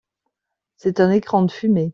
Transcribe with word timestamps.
C’est 0.77 0.99
un 0.99 1.11
écran 1.11 1.43
de 1.43 1.51
fumée. 1.51 1.89